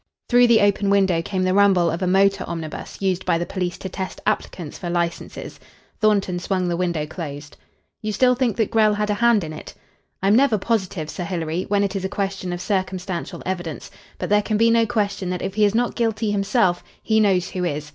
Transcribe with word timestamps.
Through 0.29 0.47
the 0.47 0.61
open 0.61 0.89
window 0.89 1.21
came 1.21 1.43
the 1.43 1.53
rumble 1.53 1.91
of 1.91 2.01
a 2.01 2.07
motor 2.07 2.43
omnibus 2.47 2.99
used 3.01 3.23
by 3.23 3.37
the 3.37 3.45
police 3.45 3.77
to 3.77 3.87
test 3.87 4.19
applicants 4.25 4.79
for 4.79 4.89
licenses. 4.89 5.59
Thornton 5.99 6.39
swung 6.39 6.67
the 6.67 6.75
window 6.75 7.05
close. 7.05 7.51
"You 8.01 8.11
still 8.11 8.33
think 8.33 8.57
that 8.57 8.71
Grell 8.71 8.95
had 8.95 9.11
a 9.11 9.21
hand 9.21 9.43
in 9.43 9.53
it?" 9.53 9.75
"I'm 10.23 10.35
never 10.35 10.57
positive, 10.57 11.07
Sir 11.07 11.23
Hilary, 11.25 11.65
when 11.67 11.83
it 11.83 11.95
is 11.95 12.03
a 12.03 12.09
question 12.09 12.51
of 12.51 12.61
circumstantial 12.61 13.43
evidence. 13.45 13.91
But 14.17 14.29
there 14.29 14.41
can 14.41 14.57
be 14.57 14.71
no 14.71 14.87
question 14.87 15.29
that 15.29 15.43
if 15.43 15.53
he 15.53 15.65
is 15.65 15.75
not 15.75 15.93
guilty 15.93 16.31
himself 16.31 16.83
he 17.03 17.19
knows 17.19 17.51
who 17.51 17.63
is. 17.63 17.89